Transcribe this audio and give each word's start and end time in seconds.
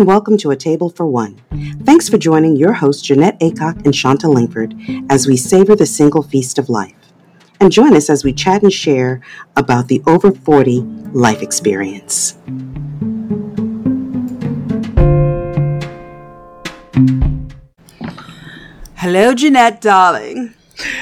and 0.00 0.08
welcome 0.08 0.38
to 0.38 0.50
A 0.50 0.56
Table 0.56 0.88
for 0.88 1.04
One. 1.04 1.38
Thanks 1.84 2.08
for 2.08 2.16
joining 2.16 2.56
your 2.56 2.72
hosts, 2.72 3.02
Jeanette 3.02 3.38
Acock 3.40 3.84
and 3.84 3.94
Shanta 3.94 4.28
Langford, 4.28 4.74
as 5.10 5.26
we 5.26 5.36
savor 5.36 5.76
the 5.76 5.84
single 5.84 6.22
feast 6.22 6.58
of 6.58 6.70
life. 6.70 6.94
And 7.60 7.70
join 7.70 7.94
us 7.94 8.08
as 8.08 8.24
we 8.24 8.32
chat 8.32 8.62
and 8.62 8.72
share 8.72 9.20
about 9.58 9.88
the 9.88 10.02
over 10.06 10.32
40 10.32 10.80
life 11.12 11.42
experience. 11.42 12.38
Hello, 18.96 19.34
Jeanette, 19.34 19.82
darling. 19.82 20.54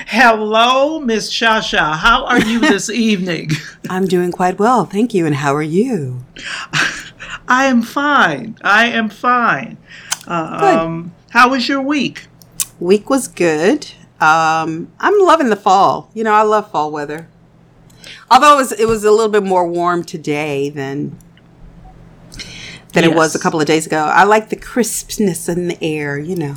Hello, 0.08 0.98
Miss 0.98 1.32
Shasha. 1.32 1.98
How 1.98 2.26
are 2.26 2.40
you 2.40 2.58
this 2.58 2.90
evening? 2.90 3.50
I'm 3.88 4.06
doing 4.06 4.32
quite 4.32 4.58
well, 4.58 4.86
thank 4.86 5.14
you. 5.14 5.24
And 5.24 5.36
how 5.36 5.54
are 5.54 5.62
you? 5.62 6.24
I 7.48 7.64
am 7.64 7.82
fine. 7.82 8.58
I 8.62 8.86
am 8.86 9.08
fine. 9.08 9.78
Um, 10.26 11.14
how 11.30 11.48
was 11.48 11.66
your 11.66 11.80
week? 11.80 12.26
Week 12.78 13.08
was 13.08 13.26
good. 13.26 13.90
Um, 14.20 14.92
I'm 15.00 15.18
loving 15.18 15.48
the 15.48 15.56
fall. 15.56 16.10
You 16.12 16.24
know, 16.24 16.32
I 16.32 16.42
love 16.42 16.70
fall 16.70 16.92
weather. 16.92 17.26
Although 18.30 18.54
it 18.54 18.56
was, 18.58 18.72
it 18.72 18.86
was 18.86 19.02
a 19.04 19.10
little 19.10 19.30
bit 19.30 19.42
more 19.42 19.66
warm 19.66 20.04
today 20.04 20.68
than 20.68 21.18
than 22.92 23.04
yes. 23.04 23.12
it 23.12 23.16
was 23.16 23.34
a 23.34 23.38
couple 23.38 23.60
of 23.60 23.66
days 23.66 23.86
ago. 23.86 23.98
I 23.98 24.24
like 24.24 24.50
the 24.50 24.56
crispness 24.56 25.48
in 25.48 25.68
the 25.68 25.82
air. 25.82 26.18
You 26.18 26.36
know. 26.36 26.56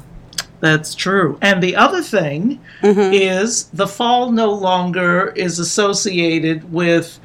That's 0.60 0.94
true. 0.94 1.40
And 1.42 1.62
the 1.62 1.76
other 1.76 2.04
thing 2.04 2.62
mm-hmm. 2.82 3.14
is 3.14 3.66
the 3.70 3.88
fall 3.88 4.32
no 4.32 4.52
longer 4.54 5.30
is 5.36 5.58
associated 5.58 6.72
with 6.72 7.20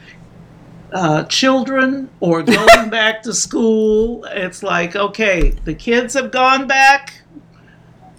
uh, 0.93 1.25
children 1.25 2.11
or 2.20 2.42
going 2.42 2.91
back 2.91 3.23
to 3.23 3.33
school. 3.33 4.25
It's 4.25 4.62
like, 4.62 4.97
okay, 4.97 5.51
the 5.51 5.75
kids 5.75 6.15
have 6.15 6.31
gone 6.31 6.67
back. 6.67 7.23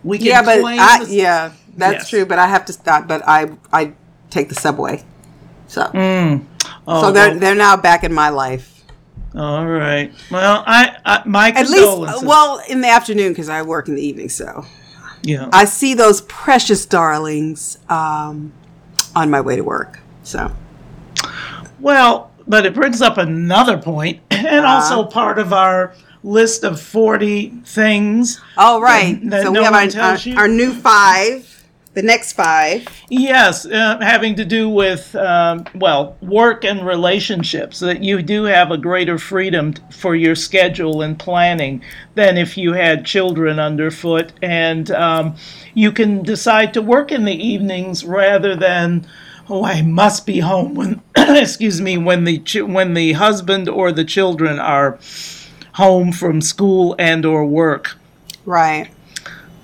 We 0.03 0.17
can 0.17 0.27
yeah, 0.27 0.41
but 0.41 0.63
I, 0.63 1.03
the... 1.03 1.13
yeah, 1.13 1.53
that's 1.75 2.03
yes. 2.03 2.09
true. 2.09 2.25
But 2.25 2.39
I 2.39 2.47
have 2.47 2.65
to 2.65 2.73
stop. 2.73 3.07
But 3.07 3.23
I 3.27 3.51
I 3.73 3.93
take 4.29 4.49
the 4.49 4.55
subway, 4.55 5.03
so 5.67 5.83
mm. 5.83 6.45
oh, 6.87 7.01
so 7.01 7.11
they're 7.11 7.31
well. 7.31 7.39
they're 7.39 7.55
now 7.55 7.77
back 7.77 8.03
in 8.03 8.13
my 8.13 8.29
life. 8.29 8.77
All 9.35 9.67
right. 9.67 10.11
Well, 10.31 10.63
I, 10.65 10.97
I 11.05 11.21
my 11.25 11.49
at 11.49 11.69
least 11.69 12.25
well 12.25 12.61
in 12.69 12.81
the 12.81 12.87
afternoon 12.87 13.33
because 13.33 13.49
I 13.49 13.61
work 13.61 13.87
in 13.87 13.95
the 13.95 14.01
evening, 14.01 14.29
so 14.29 14.65
yeah, 15.23 15.49
I 15.51 15.65
see 15.65 15.93
those 15.93 16.21
precious 16.21 16.85
darlings 16.85 17.77
um, 17.89 18.53
on 19.15 19.29
my 19.29 19.41
way 19.41 19.55
to 19.55 19.63
work. 19.63 19.99
So, 20.23 20.51
well, 21.79 22.31
but 22.47 22.65
it 22.65 22.73
brings 22.73 23.01
up 23.01 23.17
another 23.17 23.77
point, 23.77 24.21
and 24.31 24.65
uh, 24.65 24.69
also 24.69 25.03
part 25.03 25.39
of 25.39 25.53
our 25.53 25.93
list 26.23 26.63
of 26.63 26.79
40 26.79 27.49
things. 27.65 28.41
All 28.57 28.81
right. 28.81 29.19
That, 29.21 29.29
that 29.29 29.43
so 29.43 29.51
no 29.51 29.61
we 29.61 29.65
have 29.65 29.95
our, 29.95 30.01
our, 30.01 30.37
our, 30.43 30.47
new 30.47 30.73
five. 30.73 31.53
The 31.93 32.03
next 32.03 32.33
five. 32.33 32.87
Yes, 33.09 33.65
uh, 33.65 33.97
having 33.99 34.35
to 34.35 34.45
do 34.45 34.69
with, 34.69 35.15
um, 35.15 35.65
well, 35.73 36.15
work 36.21 36.63
and 36.63 36.85
relationships, 36.85 37.79
that 37.79 38.03
you 38.03 38.21
do 38.21 38.43
have 38.43 38.69
a 38.69 38.77
greater 38.77 39.17
freedom 39.17 39.73
for 39.89 40.15
your 40.15 40.35
schedule 40.35 41.01
and 41.01 41.17
planning 41.17 41.81
than 42.13 42.37
if 42.37 42.55
you 42.55 42.73
had 42.73 43.03
children 43.03 43.57
underfoot. 43.57 44.31
And 44.43 44.91
um, 44.91 45.37
you 45.73 45.91
can 45.91 46.21
decide 46.21 46.71
to 46.75 46.83
work 46.83 47.11
in 47.11 47.25
the 47.25 47.33
evenings 47.33 48.05
rather 48.05 48.55
than 48.55 49.07
oh, 49.49 49.63
I 49.63 49.81
must 49.81 50.25
be 50.25 50.39
home 50.39 50.75
when, 50.75 51.01
excuse 51.15 51.81
me, 51.81 51.97
when 51.97 52.23
the 52.23 52.39
ch- 52.39 52.61
when 52.61 52.93
the 52.93 53.13
husband 53.13 53.69
or 53.69 53.91
the 53.91 54.05
children 54.05 54.59
are 54.59 54.99
home 55.73 56.11
from 56.11 56.41
school 56.41 56.95
and 56.97 57.25
or 57.25 57.45
work. 57.45 57.97
Right. 58.45 58.89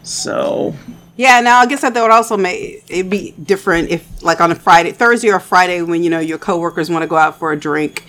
So. 0.03 0.75
Yeah. 1.15 1.39
Now 1.41 1.59
I 1.59 1.65
guess 1.65 1.81
that 1.81 1.93
would 1.93 2.11
also 2.11 2.37
make 2.37 2.83
it 2.87 3.09
be 3.09 3.31
different 3.31 3.89
if, 3.89 4.23
like, 4.23 4.41
on 4.41 4.51
a 4.51 4.55
Friday, 4.55 4.91
Thursday 4.91 5.31
or 5.31 5.39
Friday, 5.39 5.81
when 5.81 6.03
you 6.03 6.09
know 6.09 6.19
your 6.19 6.37
coworkers 6.37 6.89
want 6.89 7.03
to 7.03 7.07
go 7.07 7.17
out 7.17 7.37
for 7.37 7.51
a 7.51 7.59
drink. 7.59 8.03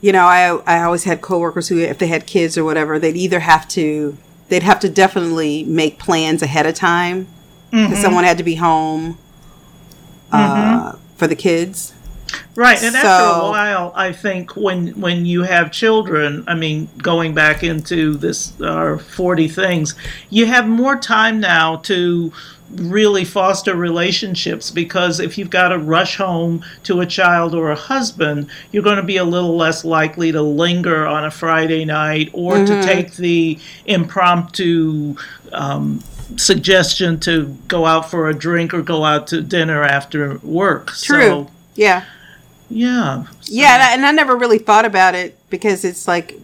You 0.00 0.12
know, 0.12 0.24
I 0.24 0.56
I 0.66 0.82
always 0.82 1.04
had 1.04 1.20
coworkers 1.20 1.68
who, 1.68 1.78
if 1.78 1.98
they 1.98 2.06
had 2.06 2.26
kids 2.26 2.56
or 2.56 2.64
whatever, 2.64 2.98
they'd 2.98 3.16
either 3.16 3.40
have 3.40 3.68
to 3.68 4.16
they'd 4.48 4.62
have 4.62 4.80
to 4.80 4.88
definitely 4.88 5.64
make 5.64 5.98
plans 5.98 6.42
ahead 6.42 6.66
of 6.66 6.74
time 6.74 7.28
because 7.70 7.86
mm-hmm. 7.86 8.02
someone 8.02 8.24
had 8.24 8.38
to 8.38 8.44
be 8.44 8.56
home 8.56 9.16
uh, 10.32 10.92
mm-hmm. 10.92 10.98
for 11.16 11.26
the 11.26 11.36
kids. 11.36 11.94
Right, 12.54 12.82
and 12.82 12.94
so, 12.94 12.98
after 12.98 13.46
a 13.46 13.50
while, 13.50 13.92
I 13.94 14.12
think 14.12 14.56
when 14.56 15.00
when 15.00 15.26
you 15.26 15.42
have 15.42 15.72
children, 15.72 16.44
I 16.46 16.54
mean, 16.54 16.88
going 16.98 17.34
back 17.34 17.62
into 17.62 18.16
this 18.16 18.58
uh, 18.60 18.98
forty 18.98 19.48
things, 19.48 19.94
you 20.28 20.46
have 20.46 20.68
more 20.68 20.96
time 20.96 21.40
now 21.40 21.76
to 21.76 22.32
really 22.70 23.24
foster 23.24 23.74
relationships 23.74 24.70
because 24.70 25.18
if 25.18 25.36
you've 25.36 25.50
got 25.50 25.68
to 25.68 25.78
rush 25.78 26.16
home 26.16 26.64
to 26.84 27.00
a 27.00 27.06
child 27.06 27.54
or 27.54 27.70
a 27.70 27.76
husband, 27.76 28.48
you're 28.70 28.82
going 28.82 28.96
to 28.96 29.02
be 29.02 29.16
a 29.16 29.24
little 29.24 29.56
less 29.56 29.84
likely 29.84 30.30
to 30.32 30.42
linger 30.42 31.06
on 31.06 31.24
a 31.24 31.30
Friday 31.30 31.84
night 31.84 32.30
or 32.32 32.54
mm-hmm. 32.54 32.66
to 32.66 32.82
take 32.86 33.14
the 33.14 33.58
impromptu 33.86 35.16
um, 35.52 36.02
suggestion 36.36 37.20
to 37.20 37.56
go 37.68 37.86
out 37.86 38.10
for 38.10 38.28
a 38.28 38.34
drink 38.34 38.74
or 38.74 38.82
go 38.82 39.04
out 39.04 39.26
to 39.28 39.40
dinner 39.40 39.82
after 39.82 40.38
work. 40.38 40.88
True. 40.92 41.20
So, 41.20 41.50
yeah. 41.74 42.04
Yeah. 42.68 43.24
So. 43.40 43.52
Yeah, 43.52 43.74
and 43.74 43.82
I, 43.82 43.94
and 43.94 44.06
I 44.06 44.12
never 44.12 44.36
really 44.36 44.58
thought 44.58 44.84
about 44.84 45.14
it 45.14 45.36
because 45.50 45.84
it's 45.84 46.06
like 46.06 46.40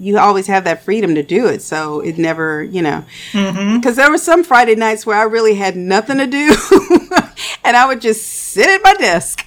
you 0.00 0.18
always 0.18 0.46
have 0.46 0.64
that 0.64 0.82
freedom 0.82 1.14
to 1.14 1.22
do 1.22 1.46
it. 1.46 1.62
So 1.62 2.00
it 2.00 2.18
never, 2.18 2.62
you 2.62 2.82
know, 2.82 3.04
because 3.32 3.54
mm-hmm. 3.54 3.92
there 3.92 4.10
were 4.10 4.18
some 4.18 4.42
Friday 4.42 4.74
nights 4.74 5.04
where 5.04 5.16
I 5.16 5.22
really 5.24 5.54
had 5.54 5.76
nothing 5.76 6.18
to 6.18 6.26
do, 6.26 6.54
and 7.64 7.76
I 7.76 7.86
would 7.86 8.00
just 8.00 8.26
sit 8.26 8.66
at 8.66 8.82
my 8.82 8.94
desk. 8.94 9.46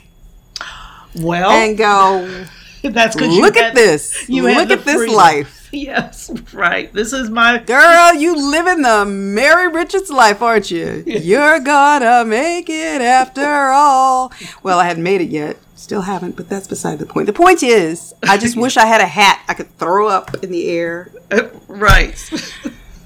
Well, 1.15 1.49
and 1.49 1.77
go. 1.77 2.45
That's 2.83 3.15
good. 3.15 3.31
Look 3.31 3.55
at 3.55 3.75
this. 3.75 4.27
You 4.27 4.43
look 4.43 4.69
at 4.69 4.83
this 4.83 5.11
life. 5.11 5.62
Yes, 5.83 6.29
right. 6.53 6.93
This 6.93 7.13
is 7.13 7.31
my 7.31 7.57
girl. 7.57 8.13
You 8.13 8.35
living 8.35 8.83
the 8.83 9.05
Mary 9.05 9.67
Richards 9.67 10.11
life, 10.11 10.41
aren't 10.43 10.69
you? 10.69 11.03
You're 11.07 11.59
gonna 11.61 12.23
make 12.25 12.69
it 12.69 13.01
after 13.01 13.69
all. 13.71 14.31
Well, 14.61 14.77
I 14.79 14.85
hadn't 14.85 15.01
made 15.01 15.21
it 15.21 15.29
yet. 15.29 15.57
Still 15.75 16.01
haven't, 16.01 16.35
but 16.35 16.47
that's 16.47 16.67
beside 16.67 16.99
the 16.99 17.07
point. 17.07 17.25
The 17.25 17.33
point 17.33 17.63
is, 17.63 18.13
I 18.21 18.37
just 18.37 18.55
wish 18.55 18.77
I 18.77 18.85
had 18.85 19.01
a 19.01 19.07
hat 19.07 19.43
I 19.47 19.55
could 19.55 19.75
throw 19.79 20.07
up 20.07 20.43
in 20.43 20.51
the 20.51 20.69
air. 20.69 21.11
Right. 21.67 22.15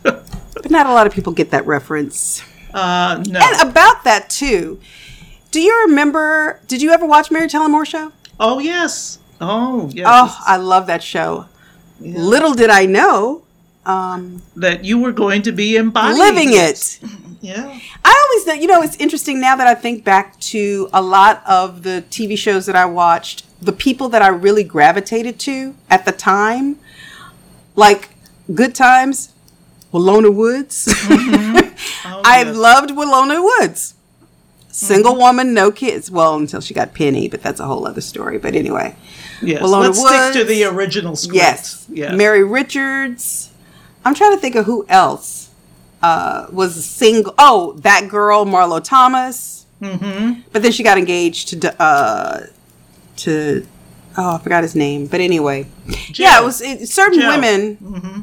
but 0.03 0.69
not 0.69 0.85
a 0.87 0.91
lot 0.91 1.07
of 1.07 1.13
people 1.13 1.31
get 1.31 1.51
that 1.51 1.65
reference. 1.65 2.43
Uh, 2.73 3.23
no. 3.25 3.39
And 3.41 3.69
about 3.69 4.03
that 4.03 4.29
too. 4.29 4.81
Do 5.51 5.61
you 5.61 5.85
remember? 5.87 6.59
Did 6.67 6.81
you 6.81 6.91
ever 6.91 7.05
watch 7.05 7.31
Mary 7.31 7.47
Tyler 7.47 7.69
Moore 7.69 7.85
show? 7.85 8.11
Oh 8.41 8.59
yes. 8.59 9.19
Oh 9.39 9.89
yes. 9.93 10.05
Oh, 10.09 10.37
I 10.45 10.57
love 10.57 10.87
that 10.87 11.01
show. 11.01 11.45
Yeah. 11.99 12.19
Little 12.19 12.53
did 12.53 12.69
I 12.69 12.85
know 12.85 13.43
um, 13.85 14.41
that 14.55 14.83
you 14.83 14.99
were 14.99 15.11
going 15.11 15.41
to 15.43 15.51
be 15.51 15.77
embodying 15.77 16.19
living 16.19 16.49
it. 16.51 16.99
Yeah. 17.39 17.79
I 18.03 18.27
always 18.29 18.47
know, 18.47 18.53
you 18.55 18.67
know, 18.67 18.81
it's 18.81 18.97
interesting 18.97 19.39
now 19.39 19.55
that 19.55 19.67
I 19.67 19.75
think 19.75 20.03
back 20.03 20.37
to 20.39 20.89
a 20.91 21.01
lot 21.01 21.43
of 21.47 21.83
the 21.83 22.03
TV 22.09 22.35
shows 22.35 22.65
that 22.65 22.75
I 22.75 22.85
watched, 22.85 23.45
the 23.61 23.71
people 23.71 24.09
that 24.09 24.23
I 24.23 24.29
really 24.29 24.63
gravitated 24.63 25.39
to 25.41 25.75
at 25.87 26.03
the 26.05 26.11
time, 26.11 26.79
like 27.75 28.09
Good 28.53 28.73
Times, 28.73 29.33
Willona 29.93 30.33
Woods. 30.33 30.85
Mm-hmm. 30.85 31.63
Oh, 32.05 32.21
I 32.25 32.41
yes. 32.41 32.55
loved 32.55 32.89
Willona 32.89 33.41
Woods. 33.43 33.93
Single 34.77 35.13
mm-hmm. 35.13 35.21
woman, 35.21 35.53
no 35.55 35.71
kids. 35.71 36.11
Well, 36.11 36.35
until 36.35 36.61
she 36.61 36.75
got 36.75 36.93
Penny, 36.93 37.27
but 37.27 37.41
that's 37.41 37.59
a 37.59 37.65
whole 37.65 37.87
other 37.87 37.99
story. 37.99 38.37
But 38.37 38.53
anyway, 38.53 38.95
yes. 39.41 39.63
let's 39.63 39.99
Woods, 39.99 40.29
stick 40.29 40.33
to 40.33 40.43
the 40.43 40.65
original 40.65 41.15
script. 41.15 41.35
Yes, 41.35 41.87
yes. 41.89 42.15
Mary 42.15 42.43
Richards. 42.43 43.51
I'm 44.05 44.13
trying 44.13 44.33
to 44.33 44.37
think 44.37 44.53
of 44.53 44.67
who 44.67 44.85
else 44.87 45.49
uh, 46.03 46.45
was 46.51 46.85
single. 46.85 47.33
Oh, 47.39 47.73
that 47.77 48.07
girl, 48.07 48.45
Marlo 48.45 48.79
Thomas. 48.83 49.65
Mm-hmm. 49.81 50.41
But 50.51 50.61
then 50.61 50.71
she 50.71 50.83
got 50.83 50.99
engaged 50.99 51.59
to 51.59 51.81
uh, 51.81 52.45
to 53.15 53.65
oh, 54.15 54.35
I 54.35 54.37
forgot 54.37 54.61
his 54.61 54.75
name. 54.75 55.07
But 55.07 55.21
anyway, 55.21 55.65
Jill. 55.87 56.27
yeah, 56.27 56.39
it 56.39 56.45
was 56.45 56.61
it, 56.61 56.87
certain 56.87 57.21
Jill. 57.21 57.31
women 57.31 57.77
mm-hmm. 57.77 58.21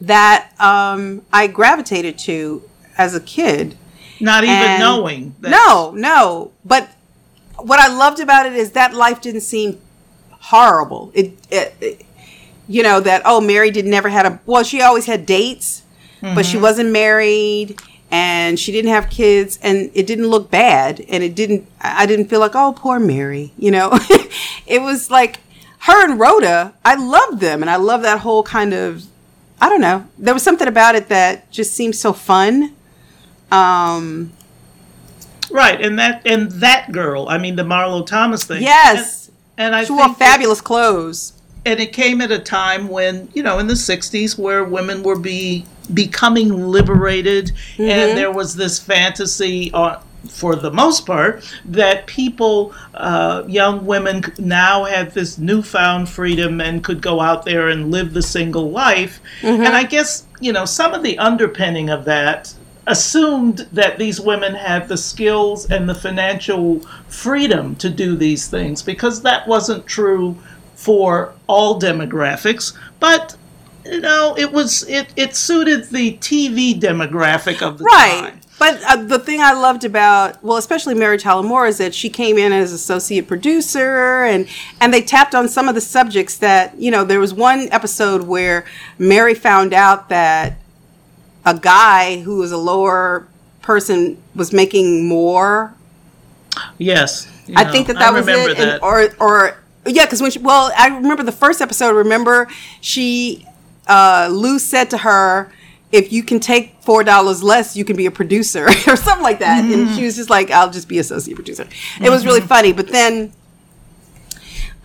that 0.00 0.50
um, 0.58 1.22
I 1.32 1.46
gravitated 1.46 2.18
to 2.18 2.68
as 2.98 3.14
a 3.14 3.20
kid 3.20 3.76
not 4.20 4.44
even 4.44 4.56
and 4.56 4.80
knowing. 4.80 5.34
No, 5.40 5.92
no. 5.94 6.52
But 6.64 6.88
what 7.56 7.78
I 7.78 7.88
loved 7.88 8.20
about 8.20 8.46
it 8.46 8.54
is 8.54 8.72
that 8.72 8.94
life 8.94 9.20
didn't 9.20 9.42
seem 9.42 9.80
horrible. 10.30 11.10
It, 11.14 11.38
it, 11.50 11.74
it 11.80 12.06
you 12.68 12.82
know, 12.82 13.00
that 13.00 13.22
oh, 13.24 13.40
Mary 13.40 13.70
did 13.70 13.84
never 13.84 14.08
had 14.08 14.26
a 14.26 14.40
well, 14.46 14.62
she 14.62 14.80
always 14.80 15.06
had 15.06 15.26
dates, 15.26 15.82
mm-hmm. 16.22 16.34
but 16.34 16.46
she 16.46 16.54
mm-hmm. 16.54 16.62
wasn't 16.62 16.90
married 16.90 17.80
and 18.10 18.58
she 18.58 18.72
didn't 18.72 18.90
have 18.90 19.08
kids 19.08 19.58
and 19.62 19.90
it 19.94 20.06
didn't 20.06 20.28
look 20.28 20.50
bad 20.50 21.04
and 21.08 21.22
it 21.22 21.34
didn't 21.34 21.66
I 21.80 22.06
didn't 22.06 22.26
feel 22.26 22.40
like, 22.40 22.54
oh, 22.54 22.72
poor 22.76 22.98
Mary, 22.98 23.52
you 23.56 23.70
know. 23.70 23.90
it 24.66 24.82
was 24.82 25.10
like 25.10 25.40
her 25.80 26.04
and 26.04 26.18
Rhoda, 26.18 26.74
I 26.84 26.94
loved 26.94 27.40
them 27.40 27.62
and 27.62 27.70
I 27.70 27.76
love 27.76 28.02
that 28.02 28.20
whole 28.20 28.42
kind 28.42 28.72
of 28.72 29.04
I 29.60 29.68
don't 29.68 29.80
know. 29.80 30.06
There 30.18 30.34
was 30.34 30.42
something 30.42 30.68
about 30.68 30.94
it 30.94 31.08
that 31.08 31.50
just 31.50 31.74
seemed 31.74 31.94
so 31.94 32.12
fun. 32.12 32.74
Um, 33.52 34.32
right, 35.50 35.80
and 35.80 35.98
that 35.98 36.26
and 36.26 36.50
that 36.52 36.92
girl. 36.92 37.28
I 37.28 37.38
mean, 37.38 37.56
the 37.56 37.64
Marlo 37.64 38.06
Thomas 38.06 38.44
thing. 38.44 38.62
Yes, 38.62 39.28
and, 39.56 39.66
and 39.66 39.76
I 39.76 39.84
she 39.84 39.92
wore 39.92 40.14
fabulous 40.14 40.60
clothes. 40.60 41.34
And 41.66 41.78
it 41.78 41.92
came 41.92 42.22
at 42.22 42.30
a 42.30 42.38
time 42.38 42.88
when 42.88 43.28
you 43.34 43.42
know, 43.42 43.58
in 43.58 43.66
the 43.66 43.74
'60s, 43.74 44.38
where 44.38 44.64
women 44.64 45.02
were 45.02 45.18
be 45.18 45.66
becoming 45.92 46.68
liberated, 46.68 47.52
mm-hmm. 47.74 47.82
and 47.82 48.16
there 48.16 48.32
was 48.32 48.56
this 48.56 48.78
fantasy 48.78 49.70
on 49.72 50.00
for 50.28 50.54
the 50.54 50.70
most 50.70 51.06
part, 51.06 51.42
that 51.64 52.06
people, 52.06 52.74
uh, 52.94 53.42
young 53.46 53.86
women 53.86 54.22
now 54.38 54.84
had 54.84 55.12
this 55.12 55.38
newfound 55.38 56.08
freedom 56.08 56.60
and 56.60 56.84
could 56.84 57.00
go 57.00 57.20
out 57.20 57.44
there 57.44 57.68
and 57.68 57.90
live 57.90 58.12
the 58.12 58.22
single 58.22 58.70
life. 58.70 59.20
Mm-hmm. 59.40 59.62
And 59.62 59.74
I 59.74 59.84
guess, 59.84 60.26
you 60.40 60.52
know, 60.52 60.64
some 60.64 60.92
of 60.94 61.02
the 61.02 61.18
underpinning 61.18 61.90
of 61.90 62.04
that 62.04 62.54
assumed 62.90 63.68
that 63.72 63.98
these 63.98 64.20
women 64.20 64.54
had 64.54 64.88
the 64.88 64.96
skills 64.96 65.70
and 65.70 65.88
the 65.88 65.94
financial 65.94 66.80
freedom 67.08 67.76
to 67.76 67.88
do 67.88 68.16
these 68.16 68.48
things 68.48 68.82
because 68.82 69.22
that 69.22 69.46
wasn't 69.46 69.86
true 69.86 70.36
for 70.74 71.32
all 71.46 71.80
demographics. 71.80 72.76
But 72.98 73.36
you 73.84 74.00
know, 74.00 74.34
it 74.36 74.52
was 74.52 74.86
it, 74.88 75.12
it 75.16 75.36
suited 75.36 75.84
the 75.84 76.16
TV 76.18 76.78
demographic 76.78 77.62
of 77.62 77.78
the 77.78 77.84
right. 77.84 78.20
time. 78.20 78.40
But 78.58 78.82
uh, 78.86 78.96
the 78.96 79.18
thing 79.18 79.40
I 79.40 79.54
loved 79.54 79.84
about, 79.84 80.44
well, 80.44 80.58
especially 80.58 80.94
Mary 80.94 81.16
Tyler 81.16 81.42
Moore, 81.42 81.66
is 81.66 81.78
that 81.78 81.94
she 81.94 82.10
came 82.10 82.36
in 82.36 82.52
as 82.52 82.72
associate 82.72 83.26
producer, 83.26 84.24
and 84.24 84.46
and 84.80 84.92
they 84.92 85.00
tapped 85.00 85.34
on 85.34 85.48
some 85.48 85.66
of 85.68 85.74
the 85.74 85.80
subjects 85.80 86.36
that 86.38 86.78
you 86.78 86.90
know. 86.90 87.04
There 87.04 87.20
was 87.20 87.32
one 87.32 87.68
episode 87.72 88.24
where 88.24 88.66
Mary 88.98 89.34
found 89.34 89.72
out 89.72 90.10
that 90.10 90.58
a 91.44 91.58
guy 91.58 92.20
who 92.20 92.38
was 92.38 92.52
a 92.52 92.56
lower 92.56 93.26
person 93.62 94.22
was 94.34 94.52
making 94.52 95.06
more. 95.06 95.74
Yes, 96.78 97.26
I 97.54 97.64
think 97.70 97.86
that 97.86 97.94
that 97.94 98.08
I 98.08 98.10
was 98.10 98.26
it, 98.28 98.56
that. 98.56 98.58
And, 98.58 98.82
or 98.82 99.08
or 99.20 99.56
yeah, 99.86 100.04
because 100.04 100.20
when 100.20 100.30
she, 100.30 100.38
well, 100.38 100.72
I 100.76 100.88
remember 100.88 101.22
the 101.22 101.32
first 101.32 101.60
episode. 101.60 101.94
Remember, 101.94 102.48
she 102.80 103.46
uh, 103.86 104.28
Lou 104.30 104.58
said 104.58 104.90
to 104.90 104.98
her 104.98 105.52
if 105.92 106.12
you 106.12 106.22
can 106.22 106.38
take 106.38 106.76
four 106.82 107.02
dollars 107.02 107.42
less, 107.42 107.76
you 107.76 107.84
can 107.84 107.96
be 107.96 108.06
a 108.06 108.10
producer 108.10 108.66
or 108.86 108.96
something 108.96 109.22
like 109.22 109.40
that. 109.40 109.64
Mm-hmm. 109.64 109.72
And 109.72 109.96
she 109.96 110.04
was 110.04 110.16
just 110.16 110.30
like, 110.30 110.50
I'll 110.50 110.70
just 110.70 110.88
be 110.88 110.98
a 110.98 111.00
associate 111.00 111.34
producer. 111.34 111.64
Mm-hmm. 111.64 112.04
It 112.04 112.10
was 112.10 112.24
really 112.24 112.40
funny. 112.40 112.72
But 112.72 112.88
then 112.88 113.32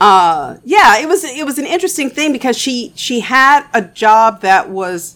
uh 0.02 0.58
yeah, 0.66 1.00
it 1.00 1.08
was 1.08 1.24
it 1.24 1.46
was 1.46 1.58
an 1.58 1.66
interesting 1.66 2.10
thing 2.10 2.32
because 2.32 2.58
she 2.58 2.92
she 2.96 3.22
had 3.22 3.66
a 3.74 3.82
job 3.82 4.42
that 4.42 4.70
was 4.70 5.16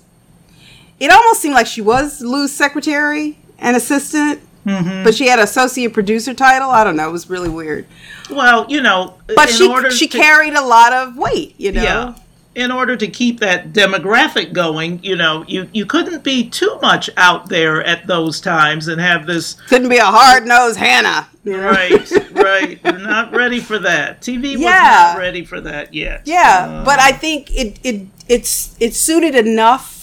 it 1.00 1.12
almost 1.12 1.42
seemed 1.42 1.56
like 1.56 1.68
she 1.68 1.82
was 1.82 2.22
Lou's 2.22 2.52
secretary 2.52 3.38
and 3.58 3.76
assistant. 3.76 4.42
Mm-hmm. 4.66 5.04
But 5.04 5.16
she 5.16 5.28
had 5.28 5.40
associate 5.40 5.94
producer 5.94 6.34
title. 6.34 6.70
I 6.70 6.84
don't 6.84 6.98
know. 6.98 7.10
It 7.10 7.14
was 7.14 7.30
really 7.30 7.50
weird. 7.50 7.88
Well, 8.30 8.66
you 8.70 8.82
know, 8.82 9.16
but 9.34 9.50
she 9.50 9.74
she 9.90 10.08
to, 10.08 10.18
carried 10.18 10.54
a 10.54 10.62
lot 10.62 10.92
of 10.94 11.18
weight. 11.18 11.56
You 11.58 11.72
know, 11.72 11.82
yeah 11.82 12.16
in 12.56 12.72
order 12.72 12.98
to 12.98 13.08
keep 13.08 13.40
that 13.40 13.72
demographic 13.72 14.52
going, 14.52 15.02
you 15.04 15.16
know, 15.16 15.46
you, 15.48 15.70
you 15.72 15.86
couldn't 15.86 16.24
be 16.24 16.50
too 16.50 16.78
much 16.82 17.10
out 17.16 17.48
there 17.48 17.84
at 17.84 18.06
those 18.08 18.42
times 18.42 18.88
and 18.88 19.00
have 19.00 19.26
this. 19.26 19.54
Couldn't 19.68 19.88
be 19.88 19.98
a 19.98 20.06
hard 20.06 20.46
nosed 20.46 20.78
Hannah. 20.78 21.30
You 21.44 21.54
know? 21.54 21.70
Right, 21.70 22.12
right. 22.32 22.84
We're 22.84 22.98
not 22.98 23.32
ready 23.34 23.60
for 23.60 23.80
that. 23.80 24.22
TV 24.22 24.54
was 24.54 24.66
not 24.66 25.18
ready 25.18 25.46
for 25.46 25.62
that 25.62 25.94
yet. 25.94 26.24
Yeah, 26.26 26.68
uh, 26.70 26.86
but 26.86 27.00
I 27.00 27.12
think 27.12 27.56
it 27.56 27.80
it 27.84 28.08
it's 28.28 28.76
it 28.80 28.94
suited 28.94 29.36
enough 29.36 29.99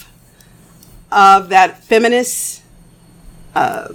of 1.11 1.49
that 1.51 1.83
feminist 1.85 2.63
uh, 3.55 3.89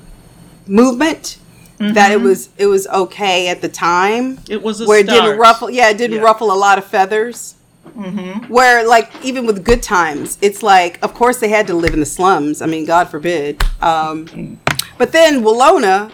movement 0.67 1.37
Mm-hmm. 1.81 1.93
that 1.95 2.11
it 2.11 2.21
was 2.21 2.49
it 2.57 2.67
was 2.67 2.85
okay 2.85 3.47
at 3.47 3.61
the 3.61 3.67
time. 3.67 4.37
It 4.47 4.61
was 4.61 4.85
where 4.85 5.03
start. 5.03 5.17
it 5.17 5.21
didn't 5.21 5.39
ruffle. 5.39 5.67
Yeah, 5.67 5.89
it 5.89 5.97
didn't 5.97 6.17
yeah. 6.17 6.23
ruffle 6.23 6.51
a 6.51 6.53
lot 6.53 6.77
of 6.77 6.85
feathers. 6.85 7.55
Mm-hmm. 7.97 8.53
Where, 8.53 8.87
like, 8.87 9.09
even 9.23 9.47
with 9.47 9.65
good 9.65 9.81
times, 9.81 10.37
it's 10.41 10.61
like, 10.61 11.03
of 11.03 11.15
course, 11.15 11.39
they 11.39 11.49
had 11.49 11.65
to 11.67 11.73
live 11.73 11.95
in 11.95 11.99
the 11.99 12.05
slums. 12.05 12.61
I 12.61 12.67
mean, 12.67 12.85
God 12.85 13.09
forbid. 13.09 13.63
Um, 13.81 14.59
but 14.99 15.11
then 15.11 15.41
Willona, 15.41 16.11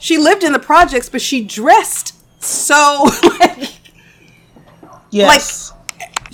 she 0.00 0.16
lived 0.16 0.42
in 0.42 0.52
the 0.52 0.58
projects, 0.58 1.10
but 1.10 1.20
she 1.20 1.44
dressed 1.44 2.14
so 2.42 3.04
like, 3.40 3.78
yes. 5.10 5.70
like 5.70 5.78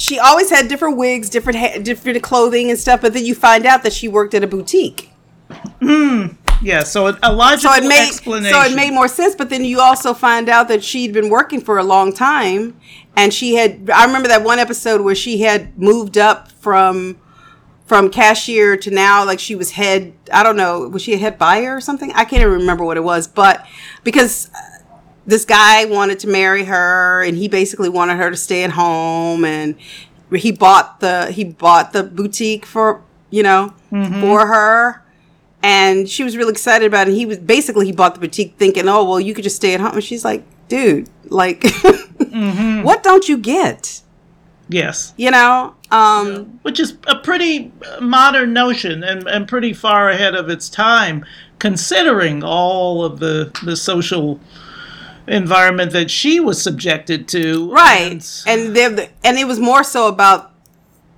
she 0.01 0.19
always 0.19 0.49
had 0.51 0.67
different 0.69 0.97
wigs, 0.97 1.29
different 1.29 1.59
ha- 1.59 1.79
different 1.79 2.23
clothing 2.23 2.71
and 2.71 2.79
stuff. 2.79 3.03
But 3.03 3.13
then 3.13 3.25
you 3.25 3.35
find 3.35 3.67
out 3.67 3.83
that 3.83 3.93
she 3.93 4.09
worked 4.09 4.35
at 4.35 4.43
a 4.43 4.47
boutique. 4.47 5.11
Hmm. 5.81 6.29
Yeah, 6.63 6.83
so 6.85 7.17
a 7.23 7.33
logical 7.33 7.73
so 7.73 7.77
it 7.83 7.89
made, 7.89 8.07
explanation. 8.07 8.53
So 8.53 8.61
it 8.63 8.75
made 8.75 8.93
more 8.93 9.09
sense, 9.09 9.35
but 9.35 9.49
then 9.49 9.65
you 9.65 9.81
also 9.81 10.13
find 10.13 10.49
out 10.49 10.69
that 10.69 10.85
she'd 10.85 11.13
been 11.13 11.31
working 11.31 11.61
for 11.61 11.79
a 11.79 11.85
long 11.85 12.13
time, 12.13 12.79
and 13.17 13.33
she 13.33 13.55
had. 13.55 13.91
I 13.91 14.05
remember 14.05 14.29
that 14.29 14.43
one 14.43 14.59
episode 14.59 15.01
where 15.01 15.15
she 15.15 15.41
had 15.41 15.79
moved 15.79 16.19
up 16.19 16.51
from 16.53 17.19
from 17.87 18.11
cashier 18.11 18.77
to 18.77 18.91
now, 18.91 19.25
like 19.25 19.41
she 19.41 19.55
was 19.55 19.73
head. 19.73 20.13
I 20.33 20.43
don't 20.43 20.57
know, 20.57 20.89
was 20.89 21.03
she 21.03 21.15
a 21.15 21.19
head 21.19 21.39
buyer 21.39 21.77
or 21.77 21.81
something? 21.81 22.11
I 22.13 22.25
can't 22.25 22.43
even 22.43 22.53
remember 22.53 22.85
what 22.85 22.97
it 22.97 23.05
was, 23.05 23.27
but 23.27 23.67
because 24.05 24.51
this 25.27 25.45
guy 25.45 25.85
wanted 25.85 26.19
to 26.21 26.29
marry 26.29 26.65
her, 26.65 27.23
and 27.23 27.37
he 27.37 27.49
basically 27.49 27.89
wanted 27.89 28.17
her 28.17 28.31
to 28.31 28.37
stay 28.37 28.65
at 28.65 28.71
home, 28.71 29.45
and 29.45 29.77
he 30.35 30.53
bought 30.53 31.01
the 31.01 31.31
he 31.33 31.45
bought 31.45 31.93
the 31.93 32.03
boutique 32.03 32.65
for 32.65 33.03
you 33.31 33.43
know 33.43 33.75
mm-hmm. 33.91 34.21
for 34.21 34.47
her 34.47 35.03
and 35.63 36.09
she 36.09 36.25
was 36.25 36.37
really 36.37 36.53
excited 36.53 36.87
about 36.87 37.09
it. 37.09 37.15
He 37.15 37.27
was 37.27 37.39
basically 37.39 37.87
he 37.87 37.93
bought 37.93 38.15
the 38.15 38.21
boutique 38.21 38.55
thinking, 38.57 38.89
"Oh, 38.89 39.05
well, 39.05 39.21
you 39.21 39.35
could 39.35 39.45
just 39.45 39.57
stay 39.57 39.75
at 39.75 39.81
home." 39.81 39.95
And 39.95 40.05
she's 40.05 40.25
like, 40.25 40.45
"Dude, 40.69 41.09
like, 41.27 41.61
mm-hmm. 41.61 42.83
what 42.83 43.03
don't 43.03 43.29
you 43.29 43.37
get?" 43.37 44.03
Yes, 44.69 45.13
you 45.17 45.31
know, 45.31 45.75
um, 45.91 46.33
yeah. 46.33 46.39
which 46.63 46.81
is 46.81 46.97
a 47.07 47.17
pretty 47.17 47.73
modern 48.01 48.53
notion 48.53 49.03
and 49.03 49.27
and 49.27 49.47
pretty 49.47 49.73
far 49.73 50.09
ahead 50.09 50.35
of 50.35 50.49
its 50.49 50.69
time, 50.69 51.25
considering 51.59 52.43
all 52.43 53.05
of 53.05 53.19
the 53.19 53.51
the 53.65 53.77
social 53.77 54.41
environment 55.31 55.93
that 55.93 56.11
she 56.11 56.41
was 56.41 56.63
subjected 56.63 57.29
to. 57.29 57.71
Right, 57.71 58.23
and 58.47 58.77
and, 58.77 59.09
and 59.25 59.39
it 59.39 59.47
was 59.47 59.59
more 59.59 59.85
so 59.85 60.09
about 60.09 60.51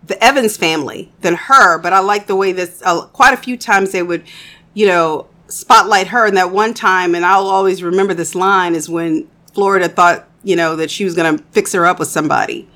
the 0.05 0.23
Evans 0.23 0.57
family 0.57 1.13
than 1.21 1.35
her, 1.35 1.79
but 1.79 1.93
I 1.93 2.01
like 2.01 2.27
the 2.27 2.37
way 2.37 2.53
this 2.53 2.83
uh, 2.85 3.07
quite 3.07 3.35
a 3.35 3.37
few 3.37 3.57
times 3.57 3.93
they 3.93 4.03
would, 4.03 4.25
you 4.75 4.87
know, 4.87 5.29
spotlight 5.49 6.09
her. 6.09 6.27
And 6.27 6.37
that 6.37 6.51
one 6.51 6.75
time, 6.75 7.15
and 7.15 7.25
I'll 7.25 7.47
always 7.47 7.83
remember 7.83 8.15
this 8.15 8.35
line 8.35 8.75
is 8.75 8.89
when 8.89 9.29
Florida 9.55 9.89
thought, 9.89 10.29
you 10.43 10.57
know, 10.57 10.77
that 10.77 10.91
she 10.91 11.05
was 11.05 11.15
going 11.15 11.39
to 11.39 11.45
fix 11.53 11.73
her 11.73 11.87
up 11.87 11.99
with 11.99 12.09
somebody. 12.09 12.69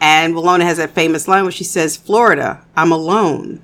And 0.00 0.34
Willona 0.34 0.62
has 0.62 0.78
that 0.78 0.90
famous 0.90 1.28
line 1.28 1.42
where 1.42 1.52
she 1.52 1.64
says, 1.64 1.96
Florida, 1.96 2.64
I'm 2.76 2.92
alone, 2.92 3.62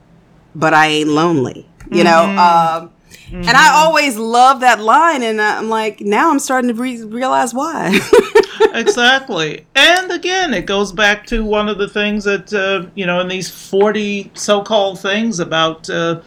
but 0.55 0.75
I 0.75 0.87
ain't 0.89 1.09
lonely. 1.09 1.69
You 1.91 2.03
know, 2.03 2.11
mm-hmm. 2.11 2.39
Um, 2.85 2.93
mm-hmm. 3.27 3.37
and 3.37 3.57
I 3.57 3.73
always 3.75 4.17
love 4.17 4.61
that 4.61 4.81
line. 4.81 5.23
And 5.23 5.41
I'm 5.41 5.69
like, 5.69 6.01
now 6.01 6.31
I'm 6.31 6.39
starting 6.39 6.69
to 6.69 6.75
re- 6.75 7.03
realize 7.03 7.53
why. 7.53 7.99
exactly. 8.75 9.67
And 9.75 10.11
again, 10.11 10.55
it 10.55 10.67
goes 10.67 10.93
back 10.93 11.27
to 11.27 11.45
one 11.45 11.69
of 11.69 11.79
the 11.79 11.89
things 11.89 12.25
that, 12.25 12.53
uh, 12.53 12.89
you 12.95 13.07
know, 13.07 13.21
in 13.21 13.29
these 13.29 13.51
40 13.51 14.31
so 14.35 14.63
called 14.63 15.01
things 15.01 15.41
about 15.41 15.89
uh, 15.91 16.21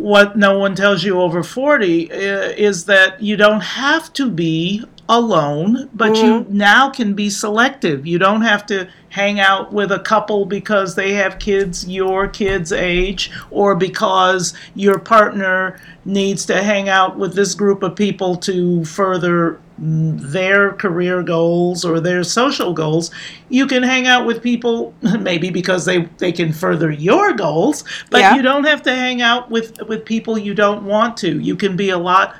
what 0.00 0.36
no 0.36 0.58
one 0.58 0.74
tells 0.74 1.04
you 1.04 1.20
over 1.20 1.42
40 1.42 2.10
uh, 2.10 2.14
is 2.16 2.86
that 2.86 3.22
you 3.22 3.36
don't 3.36 3.60
have 3.60 4.12
to 4.14 4.30
be 4.30 4.82
alone, 5.10 5.90
but 5.92 6.12
mm-hmm. 6.12 6.24
you 6.24 6.46
now 6.48 6.88
can 6.88 7.14
be 7.14 7.28
selective. 7.28 8.06
You 8.06 8.18
don't 8.18 8.42
have 8.42 8.64
to 8.66 8.88
hang 9.10 9.40
out 9.40 9.72
with 9.72 9.92
a 9.92 9.98
couple 9.98 10.46
because 10.46 10.94
they 10.94 11.12
have 11.14 11.38
kids 11.38 11.86
your 11.86 12.28
kids' 12.28 12.72
age 12.72 13.30
or 13.50 13.74
because 13.74 14.54
your 14.74 14.98
partner 14.98 15.78
needs 16.04 16.46
to 16.46 16.62
hang 16.62 16.88
out 16.88 17.18
with 17.18 17.34
this 17.34 17.54
group 17.54 17.82
of 17.82 17.96
people 17.96 18.36
to 18.36 18.84
further 18.84 19.60
their 19.80 20.72
career 20.74 21.22
goals 21.22 21.84
or 21.84 22.00
their 22.00 22.22
social 22.22 22.74
goals. 22.74 23.10
You 23.48 23.66
can 23.66 23.82
hang 23.82 24.06
out 24.06 24.26
with 24.26 24.42
people 24.42 24.94
maybe 25.20 25.50
because 25.50 25.84
they, 25.86 26.02
they 26.18 26.32
can 26.32 26.52
further 26.52 26.90
your 26.90 27.32
goals, 27.32 27.84
but 28.10 28.20
yeah. 28.20 28.36
you 28.36 28.42
don't 28.42 28.64
have 28.64 28.82
to 28.82 28.94
hang 28.94 29.22
out 29.22 29.50
with, 29.50 29.80
with 29.88 30.04
people 30.04 30.38
you 30.38 30.54
don't 30.54 30.84
want 30.84 31.16
to. 31.18 31.40
You 31.40 31.56
can 31.56 31.76
be 31.76 31.90
a 31.90 31.98
lot 31.98 32.36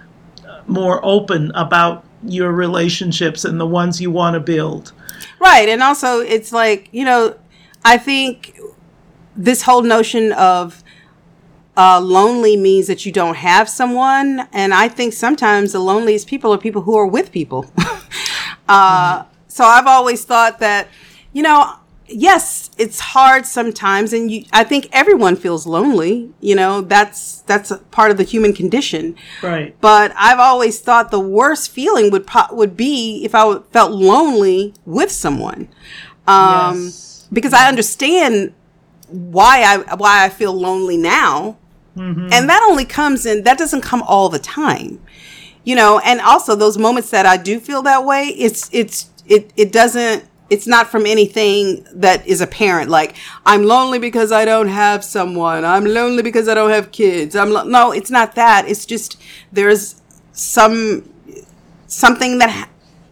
uh, 0.46 0.60
more 0.66 1.00
open 1.02 1.50
about 1.54 2.04
your 2.22 2.52
relationships 2.52 3.44
and 3.44 3.58
the 3.58 3.66
ones 3.66 4.00
you 4.00 4.10
want 4.10 4.34
to 4.34 4.40
build. 4.40 4.92
Right. 5.40 5.68
And 5.68 5.82
also, 5.82 6.20
it's 6.20 6.52
like, 6.52 6.90
you 6.92 7.04
know, 7.04 7.36
I 7.84 7.96
think 7.96 8.60
this 9.34 9.62
whole 9.62 9.82
notion 9.82 10.32
of 10.32 10.84
uh, 11.80 11.98
lonely 11.98 12.56
means 12.58 12.86
that 12.88 13.06
you 13.06 13.12
don't 13.12 13.36
have 13.36 13.66
someone. 13.68 14.46
And 14.52 14.74
I 14.74 14.86
think 14.88 15.14
sometimes 15.14 15.72
the 15.72 15.78
loneliest 15.80 16.26
people 16.28 16.52
are 16.52 16.58
people 16.58 16.82
who 16.82 16.94
are 16.96 17.06
with 17.06 17.32
people. 17.32 17.64
uh, 18.68 19.22
mm-hmm. 19.22 19.28
So 19.48 19.64
I've 19.64 19.86
always 19.86 20.24
thought 20.24 20.58
that, 20.58 20.88
you 21.32 21.42
know, 21.42 21.76
yes, 22.06 22.70
it's 22.76 23.00
hard 23.00 23.46
sometimes, 23.46 24.12
and 24.12 24.30
you, 24.30 24.44
I 24.52 24.62
think 24.62 24.88
everyone 24.92 25.36
feels 25.36 25.66
lonely. 25.66 26.30
You 26.40 26.54
know, 26.54 26.82
that's 26.82 27.40
that's 27.42 27.70
a 27.70 27.78
part 27.78 28.10
of 28.10 28.16
the 28.18 28.24
human 28.24 28.52
condition. 28.52 29.16
Right. 29.42 29.74
But 29.80 30.12
I've 30.16 30.38
always 30.38 30.80
thought 30.80 31.10
the 31.10 31.20
worst 31.20 31.70
feeling 31.70 32.10
would 32.10 32.26
po- 32.26 32.52
would 32.54 32.76
be 32.76 33.24
if 33.24 33.34
I 33.34 33.40
w- 33.40 33.64
felt 33.72 33.92
lonely 33.92 34.74
with 34.84 35.10
someone, 35.10 35.68
um, 36.26 36.76
Yes. 36.76 37.28
because 37.32 37.54
I 37.54 37.68
understand 37.68 38.52
why 39.08 39.62
I 39.62 39.94
why 39.96 40.24
I 40.24 40.28
feel 40.28 40.52
lonely 40.52 40.96
now, 40.96 41.56
and 41.96 42.48
that 42.48 42.66
only 42.68 42.84
comes 42.84 43.26
in 43.26 43.42
that 43.44 43.58
doesn't 43.58 43.82
come 43.82 44.02
all 44.02 44.28
the 44.28 44.38
time, 44.38 45.00
you 45.64 45.74
know. 45.74 45.98
And 46.04 46.20
also 46.20 46.54
those 46.54 46.78
moments 46.78 47.10
that 47.10 47.26
I 47.26 47.36
do 47.36 47.60
feel 47.60 47.82
that 47.82 48.04
way, 48.04 48.28
it's 48.28 48.70
it's 48.72 49.10
it 49.26 49.52
it 49.56 49.72
doesn't. 49.72 50.24
It's 50.48 50.66
not 50.66 50.88
from 50.90 51.06
anything 51.06 51.86
that 51.94 52.26
is 52.26 52.40
apparent. 52.40 52.90
Like 52.90 53.16
I'm 53.46 53.64
lonely 53.64 53.98
because 53.98 54.32
I 54.32 54.44
don't 54.44 54.68
have 54.68 55.04
someone. 55.04 55.64
I'm 55.64 55.84
lonely 55.84 56.22
because 56.22 56.48
I 56.48 56.54
don't 56.54 56.70
have 56.70 56.90
kids. 56.90 57.36
I'm 57.36 57.50
lo-. 57.50 57.64
no. 57.64 57.92
It's 57.92 58.10
not 58.10 58.34
that. 58.34 58.68
It's 58.68 58.84
just 58.86 59.20
there's 59.52 60.00
some 60.32 61.08
something 61.86 62.38
that 62.38 62.50
ha- 62.50 62.68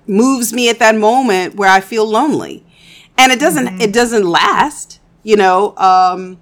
moves 0.06 0.52
me 0.52 0.68
at 0.70 0.78
that 0.78 0.96
moment 0.96 1.54
where 1.56 1.68
I 1.70 1.80
feel 1.80 2.06
lonely, 2.06 2.64
and 3.16 3.30
it 3.32 3.38
doesn't 3.38 3.80
it 3.80 3.92
doesn't 3.92 4.24
last, 4.24 5.00
you 5.22 5.36
know. 5.36 5.76
Um, 5.76 6.38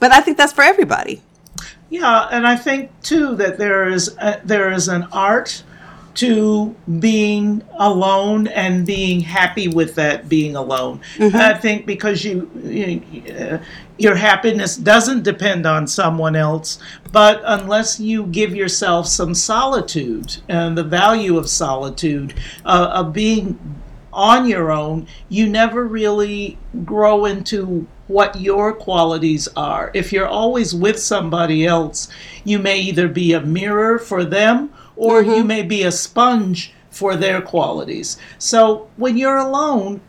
but 0.00 0.12
I 0.12 0.20
think 0.20 0.36
that's 0.36 0.52
for 0.52 0.62
everybody. 0.62 1.22
Yeah, 1.90 2.28
and 2.30 2.46
I 2.46 2.56
think 2.56 2.90
too 3.02 3.34
that 3.36 3.58
there 3.58 3.88
is 3.88 4.14
a, 4.18 4.40
there 4.44 4.70
is 4.70 4.88
an 4.88 5.08
art 5.12 5.62
to 6.18 6.74
being 6.98 7.62
alone 7.78 8.48
and 8.48 8.84
being 8.84 9.20
happy 9.20 9.68
with 9.68 9.94
that 9.94 10.28
being 10.28 10.56
alone. 10.56 11.00
I 11.20 11.54
think 11.54 11.86
because 11.86 12.24
you, 12.24 12.50
you 12.64 13.22
uh, 13.32 13.58
your 13.98 14.16
happiness 14.16 14.76
doesn't 14.76 15.22
depend 15.22 15.64
on 15.64 15.86
someone 15.86 16.34
else, 16.36 16.80
but 17.12 17.40
unless 17.44 18.00
you 18.00 18.26
give 18.26 18.54
yourself 18.54 19.06
some 19.06 19.34
solitude 19.34 20.36
and 20.48 20.76
the 20.76 20.84
value 20.84 21.38
of 21.38 21.48
solitude 21.48 22.34
uh, 22.64 22.90
of 22.92 23.12
being 23.12 23.58
on 24.12 24.48
your 24.48 24.70
own, 24.70 25.06
you 25.28 25.48
never 25.48 25.84
really 25.84 26.58
grow 26.84 27.24
into 27.24 27.86
what 28.08 28.40
your 28.40 28.72
qualities 28.72 29.48
are. 29.56 29.90
If 29.94 30.12
you're 30.12 30.26
always 30.26 30.74
with 30.74 30.98
somebody 30.98 31.66
else, 31.66 32.08
you 32.44 32.58
may 32.58 32.78
either 32.78 33.08
be 33.08 33.32
a 33.32 33.40
mirror 33.40 33.98
for 33.98 34.24
them 34.24 34.72
or 34.96 35.22
you 35.22 35.44
may 35.44 35.62
be 35.62 35.84
a 35.84 35.92
sponge 35.92 36.72
for 36.90 37.16
their 37.16 37.40
qualities. 37.40 38.18
So 38.38 38.88
when 38.96 39.16
you're 39.16 39.36
alone, 39.36 40.00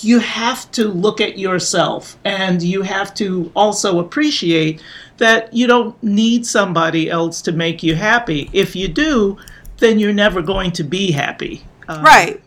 you 0.00 0.18
have 0.20 0.70
to 0.72 0.86
look 0.86 1.20
at 1.20 1.38
yourself 1.38 2.16
and 2.24 2.62
you 2.62 2.82
have 2.82 3.14
to 3.14 3.50
also 3.56 3.98
appreciate 3.98 4.82
that 5.16 5.52
you 5.52 5.66
don't 5.66 6.00
need 6.02 6.46
somebody 6.46 7.10
else 7.10 7.42
to 7.42 7.52
make 7.52 7.82
you 7.82 7.94
happy. 7.94 8.50
If 8.52 8.76
you 8.76 8.88
do, 8.88 9.38
then 9.78 9.98
you're 9.98 10.12
never 10.12 10.42
going 10.42 10.72
to 10.72 10.84
be 10.84 11.10
happy. 11.10 11.64
Uh, 11.88 12.02
right 12.04 12.42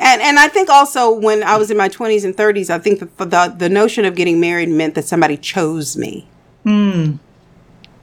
and 0.00 0.20
and 0.22 0.38
i 0.38 0.48
think 0.48 0.68
also 0.68 1.10
when 1.12 1.42
i 1.44 1.56
was 1.56 1.70
in 1.70 1.76
my 1.76 1.88
20s 1.88 2.24
and 2.24 2.34
30s 2.36 2.70
i 2.70 2.78
think 2.78 2.98
the 3.00 3.24
the, 3.24 3.54
the 3.56 3.68
notion 3.68 4.04
of 4.04 4.14
getting 4.16 4.40
married 4.40 4.68
meant 4.68 4.94
that 4.96 5.04
somebody 5.04 5.36
chose 5.36 5.96
me 5.96 6.26
Hmm. 6.64 7.12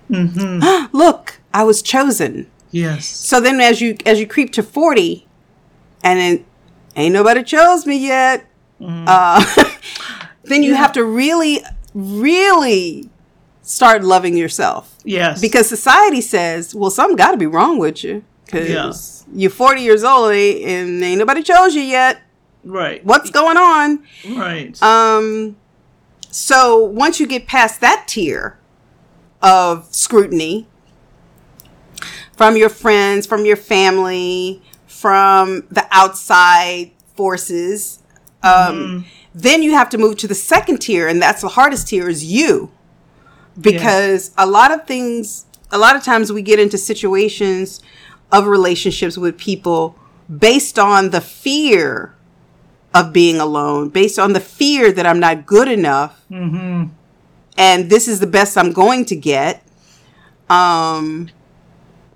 Mm-hmm. 0.10 0.96
look 0.98 1.40
i 1.54 1.64
was 1.64 1.82
chosen 1.82 2.50
Yes. 2.72 3.06
so 3.08 3.40
then 3.42 3.60
as 3.62 3.82
you 3.82 3.96
as 4.06 4.20
you 4.20 4.28
creep 4.28 4.52
to 4.54 4.64
40 4.64 5.26
and 6.04 6.20
then 6.20 6.46
ain't 6.96 7.14
nobody 7.14 7.44
chose 7.44 7.86
me 7.86 7.98
yet 7.98 8.46
uh, 8.80 9.44
then 10.44 10.62
you 10.64 10.76
have 10.76 10.92
to 10.94 11.04
really 11.04 11.62
really 11.96 13.10
start 13.64 14.04
loving 14.04 14.38
yourself 14.38 14.96
Yes. 15.04 15.42
because 15.42 15.68
society 15.68 16.22
says 16.22 16.76
well 16.76 16.90
something 16.92 17.16
got 17.16 17.32
to 17.32 17.38
be 17.38 17.48
wrong 17.48 17.80
with 17.80 18.04
you 18.04 18.24
because 18.48 19.26
you're 19.34 19.52
40 19.52 19.82
years 19.82 20.04
old 20.04 20.32
and 20.32 21.04
ain't 21.04 21.20
nobody 21.20 21.44
chose 21.44 21.76
you 21.76 21.82
yet. 21.82 22.22
Right. 22.64 23.04
what's 23.06 23.30
going 23.30 23.58
on? 23.58 24.04
Right. 24.36 24.82
um 24.82 25.56
so 26.30 26.78
once 26.84 27.20
you 27.20 27.28
get 27.28 27.48
past 27.48 27.80
that 27.82 28.06
tier 28.08 28.58
of 29.42 29.94
scrutiny 29.94 30.68
from 32.36 32.58
your 32.58 32.70
friends 32.70 33.26
from 33.26 33.46
your 33.46 33.56
family 33.56 34.62
from 34.88 35.64
the 35.70 35.88
outside 35.92 36.92
forces 37.16 38.02
um 38.44 39.06
then 39.34 39.62
you 39.62 39.74
have 39.74 39.90
to 39.90 39.98
move 39.98 40.18
to 40.18 40.28
the 40.28 40.36
second 40.36 40.80
tier 40.80 41.08
and 41.08 41.22
that's 41.22 41.42
the 41.42 41.50
hardest 41.50 41.88
tier 41.90 42.10
is 42.10 42.26
you. 42.26 42.72
Because 43.60 44.32
a 44.38 44.46
lot 44.46 44.72
of 44.72 44.86
things 44.86 45.46
a 45.72 45.78
lot 45.78 45.96
of 45.96 46.04
times 46.04 46.32
we 46.32 46.42
get 46.42 46.60
into 46.60 46.78
situations 46.78 47.82
of 48.32 48.46
relationships 48.48 49.18
with 49.18 49.38
people 49.38 49.96
based 50.30 50.78
on 50.80 51.10
the 51.12 51.22
fear 51.22 52.14
of 52.94 53.14
being 53.14 53.40
alone, 53.40 53.90
based 53.90 54.18
on 54.20 54.34
the 54.34 54.40
fear 54.40 54.92
that 54.92 55.06
I'm 55.06 55.20
not 55.20 55.46
good 55.46 55.68
enough, 55.68 56.20
and 57.58 57.90
this 57.90 58.08
is 58.08 58.20
the 58.20 58.28
best 58.28 58.58
I'm 58.58 58.72
going 58.74 59.06
to 59.06 59.16
get, 59.16 59.64
um, 60.50 61.30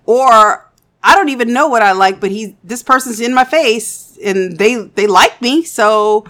or 0.05 0.69
I 1.03 1.15
don't 1.15 1.29
even 1.29 1.53
know 1.53 1.67
what 1.67 1.81
I 1.81 1.91
like, 1.93 2.19
but 2.19 2.31
he 2.31 2.55
this 2.63 2.83
person's 2.83 3.19
in 3.19 3.33
my 3.33 3.43
face 3.43 4.17
and 4.23 4.57
they 4.57 4.75
they 4.75 5.07
like 5.07 5.41
me, 5.41 5.63
so 5.63 6.25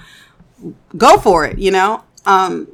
go 0.98 1.18
for 1.18 1.46
it, 1.46 1.58
you 1.60 1.72
know. 1.72 2.04
Um, 2.26 2.68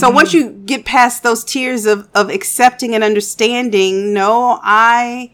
So 0.00 0.10
once 0.10 0.34
you 0.34 0.50
get 0.66 0.84
past 0.84 1.22
those 1.22 1.44
tiers 1.44 1.86
of 1.86 2.08
of 2.14 2.28
accepting 2.30 2.94
and 2.94 3.04
understanding, 3.04 4.12
no, 4.12 4.58
I 4.62 5.30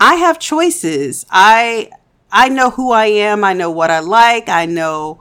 I 0.00 0.14
have 0.16 0.38
choices. 0.38 1.24
I 1.30 1.90
I 2.30 2.48
know 2.48 2.70
who 2.70 2.90
I 2.92 3.06
am. 3.06 3.44
I 3.44 3.52
know 3.52 3.70
what 3.70 3.90
I 3.90 4.00
like. 4.00 4.48
I 4.48 4.66
know, 4.66 5.20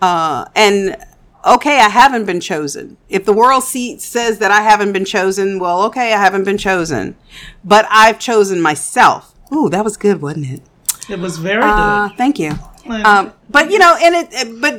uh, 0.00 0.44
and 0.54 0.96
okay, 1.44 1.78
I 1.80 1.88
haven't 1.88 2.26
been 2.26 2.40
chosen. 2.40 2.96
If 3.08 3.24
the 3.24 3.32
world 3.32 3.64
see, 3.64 3.98
says 3.98 4.38
that 4.38 4.50
I 4.50 4.60
haven't 4.60 4.92
been 4.92 5.04
chosen, 5.06 5.58
well, 5.58 5.82
okay, 5.84 6.12
I 6.12 6.18
haven't 6.18 6.44
been 6.44 6.58
chosen, 6.58 7.16
but 7.64 7.86
I've 7.90 8.18
chosen 8.18 8.60
myself. 8.60 9.34
Ooh, 9.52 9.68
that 9.70 9.82
was 9.84 9.96
good, 9.96 10.20
wasn't 10.22 10.46
it? 10.46 10.62
it 11.08 11.18
was 11.18 11.38
very 11.38 11.62
Uh, 11.64 12.08
good. 12.08 12.16
thank 12.16 12.38
you. 12.38 12.52
Um, 12.88 13.32
but 13.50 13.70
you 13.70 13.78
know, 13.78 13.96
and 14.00 14.14
it, 14.14 14.28
it- 14.32 14.60
but 14.60 14.74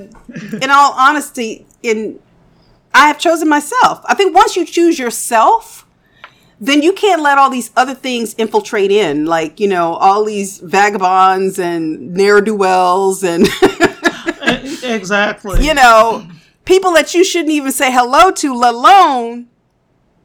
in 0.64 0.70
all 0.70 0.94
honesty, 0.94 1.66
in 1.82 2.20
I 2.94 3.08
have 3.08 3.18
chosen 3.18 3.50
myself. 3.50 4.02
I 4.06 4.14
think 4.14 4.36
once 4.36 4.56
you 4.56 4.66
choose 4.66 5.00
yourself, 5.00 5.86
then 6.64 6.82
you 6.82 6.94
can't 6.94 7.22
let 7.22 7.38
all 7.38 7.50
these 7.50 7.72
other 7.76 7.94
things 7.94 8.34
infiltrate 8.36 8.90
in, 8.90 9.26
like 9.26 9.60
you 9.60 9.68
know, 9.68 9.96
all 9.96 10.24
these 10.24 10.60
vagabonds 10.60 11.60
and 11.60 12.14
ne'er 12.14 12.40
do 12.40 12.56
wells 12.56 13.22
and 13.22 13.50
exactly. 14.84 15.62
you 15.66 15.74
know, 15.74 16.26
people 16.64 16.94
that 16.94 17.14
you 17.14 17.26
shouldn't 17.26 17.52
even 17.52 17.74
say 17.74 17.92
hello 17.92 18.32
to, 18.32 18.56
let 18.56 18.74
alone 18.74 19.50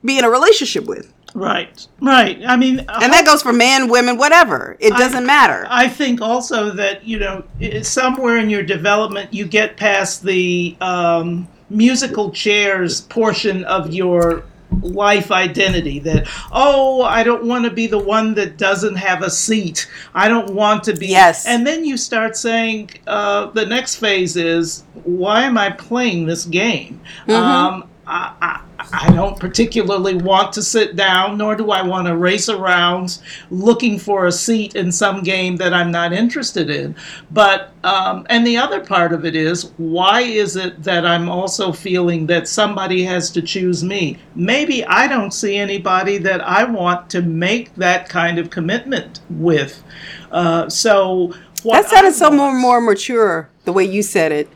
be 0.04 0.16
in 0.16 0.24
a 0.24 0.30
relationship 0.30 0.84
with. 0.84 1.12
Right. 1.34 1.86
Right. 2.00 2.40
I 2.46 2.56
mean, 2.56 2.78
And 2.88 3.12
that 3.12 3.26
goes 3.26 3.42
for 3.42 3.52
men, 3.52 3.88
women, 3.88 4.16
whatever. 4.16 4.76
It 4.78 4.90
doesn't 4.94 5.26
matter. 5.26 5.66
I 5.68 5.88
think 5.88 6.20
also 6.20 6.70
that 6.70 7.04
you 7.04 7.18
know 7.18 7.42
somewhere 7.82 8.36
in 8.36 8.48
your 8.48 8.62
development 8.62 9.34
you 9.34 9.44
get 9.44 9.76
past 9.76 10.22
the 10.22 10.76
um, 10.80 11.48
musical 11.68 12.30
chairs 12.30 13.00
portion 13.00 13.64
of 13.64 13.92
your 13.92 14.44
life 14.82 15.30
identity 15.30 15.98
that 15.98 16.26
oh 16.52 17.02
i 17.02 17.22
don't 17.22 17.44
want 17.44 17.64
to 17.64 17.70
be 17.70 17.86
the 17.86 17.98
one 17.98 18.34
that 18.34 18.56
doesn't 18.56 18.96
have 18.96 19.22
a 19.22 19.30
seat. 19.30 19.88
I 20.14 20.28
don't 20.28 20.54
want 20.54 20.84
to 20.84 20.94
be 20.94 21.08
Yes. 21.08 21.46
and 21.46 21.66
then 21.66 21.84
you 21.84 21.96
start 21.96 22.36
saying 22.36 22.90
uh, 23.06 23.46
the 23.46 23.66
next 23.66 23.96
phase 23.96 24.36
is 24.36 24.84
why 25.04 25.42
am 25.42 25.56
i 25.58 25.70
playing 25.70 26.26
this 26.26 26.44
game? 26.44 27.00
Um, 27.28 27.88
I, 28.06 28.34
I, 28.40 28.60
I 28.92 29.10
don't 29.12 29.38
particularly 29.38 30.14
want 30.14 30.52
to 30.54 30.62
sit 30.62 30.96
down, 30.96 31.38
nor 31.38 31.54
do 31.54 31.70
I 31.70 31.82
want 31.82 32.06
to 32.06 32.16
race 32.16 32.48
around 32.48 33.18
looking 33.50 33.98
for 33.98 34.26
a 34.26 34.32
seat 34.32 34.76
in 34.76 34.90
some 34.90 35.22
game 35.22 35.56
that 35.56 35.74
I'm 35.74 35.90
not 35.90 36.12
interested 36.12 36.70
in. 36.70 36.96
But, 37.30 37.72
um, 37.84 38.26
and 38.30 38.46
the 38.46 38.56
other 38.56 38.80
part 38.84 39.12
of 39.12 39.24
it 39.24 39.36
is, 39.36 39.72
why 39.76 40.22
is 40.22 40.56
it 40.56 40.82
that 40.82 41.04
I'm 41.04 41.28
also 41.28 41.72
feeling 41.72 42.26
that 42.26 42.48
somebody 42.48 43.02
has 43.04 43.30
to 43.32 43.42
choose 43.42 43.84
me? 43.84 44.18
Maybe 44.34 44.84
I 44.84 45.06
don't 45.06 45.32
see 45.32 45.56
anybody 45.56 46.18
that 46.18 46.40
I 46.40 46.64
want 46.64 47.10
to 47.10 47.22
make 47.22 47.74
that 47.74 48.08
kind 48.08 48.38
of 48.38 48.50
commitment 48.50 49.20
with. 49.30 49.82
Uh, 50.30 50.68
so, 50.68 51.34
that 51.64 51.88
sounded 51.88 52.14
so 52.14 52.30
more 52.30 52.54
more 52.54 52.80
mature 52.80 53.50
the 53.64 53.72
way 53.72 53.84
you 53.84 54.02
said 54.02 54.32
it. 54.32 54.48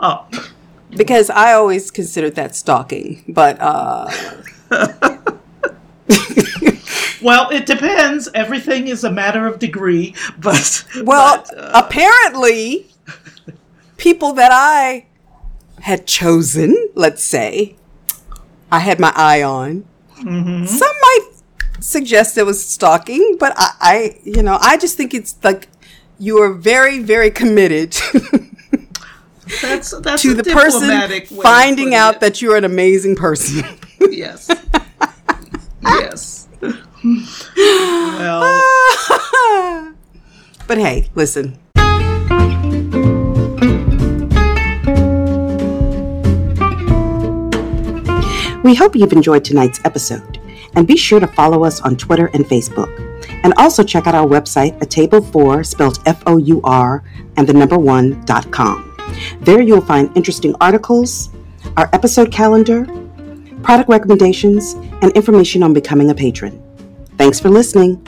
Oh. 0.00 0.26
Because 0.90 1.30
I 1.30 1.52
always 1.52 1.90
considered 1.90 2.34
that 2.36 2.54
stalking. 2.54 3.24
But 3.28 3.58
uh, 3.60 4.10
Well, 7.26 7.50
it 7.50 7.66
depends. 7.66 8.28
Everything 8.34 8.86
is 8.86 9.02
a 9.02 9.10
matter 9.10 9.48
of 9.48 9.58
degree, 9.58 10.14
but 10.38 10.84
well, 11.02 11.38
but, 11.38 11.58
uh, 11.58 11.70
apparently, 11.74 12.86
people 13.96 14.32
that 14.34 14.50
I 14.52 15.06
had 15.80 16.06
chosen, 16.06 16.90
let's 16.94 17.24
say, 17.24 17.74
I 18.70 18.78
had 18.78 19.00
my 19.00 19.12
eye 19.16 19.42
on. 19.42 19.86
Mm-hmm. 20.18 20.66
Some 20.66 20.92
might 21.02 21.30
suggest 21.80 22.38
it 22.38 22.44
was 22.44 22.64
stalking, 22.64 23.36
but 23.40 23.52
I, 23.56 23.70
I, 23.80 24.20
you 24.22 24.44
know, 24.44 24.58
I 24.60 24.76
just 24.76 24.96
think 24.96 25.12
it's 25.12 25.36
like 25.42 25.68
you 26.20 26.38
are 26.38 26.52
very, 26.52 27.00
very 27.00 27.30
committed 27.30 27.96
that's, 29.62 29.90
that's 30.00 30.22
to 30.22 30.34
the 30.34 30.44
person 30.44 31.26
finding 31.42 31.94
out 31.94 32.16
it. 32.16 32.20
that 32.20 32.42
you're 32.42 32.56
an 32.56 32.64
amazing 32.64 33.16
person. 33.16 33.64
yes. 34.10 34.50
yes. 35.82 36.48
well. 37.56 38.62
but 40.66 40.78
hey, 40.78 41.08
listen. 41.14 41.58
We 48.66 48.74
hope 48.74 48.96
you've 48.96 49.12
enjoyed 49.12 49.44
tonight's 49.44 49.80
episode, 49.84 50.40
and 50.74 50.88
be 50.88 50.96
sure 50.96 51.20
to 51.20 51.28
follow 51.28 51.62
us 51.64 51.80
on 51.82 51.96
Twitter 51.96 52.30
and 52.34 52.44
Facebook. 52.44 52.90
And 53.44 53.54
also 53.58 53.84
check 53.84 54.08
out 54.08 54.16
our 54.16 54.26
website, 54.26 54.82
a 54.82 54.86
table 54.86 55.22
four, 55.22 55.62
spelled 55.62 56.00
F 56.04 56.20
O 56.26 56.36
U 56.38 56.60
R, 56.64 57.04
and 57.36 57.46
the 57.46 57.52
number 57.52 57.78
one 57.78 58.24
dot 58.24 58.50
com. 58.50 58.85
There 59.40 59.60
you'll 59.60 59.80
find 59.80 60.14
interesting 60.16 60.54
articles, 60.60 61.30
our 61.76 61.88
episode 61.92 62.32
calendar, 62.32 62.84
product 63.62 63.88
recommendations, 63.88 64.74
and 65.02 65.12
information 65.12 65.62
on 65.62 65.72
becoming 65.72 66.10
a 66.10 66.14
patron. 66.14 66.62
Thanks 67.16 67.40
for 67.40 67.48
listening. 67.48 68.04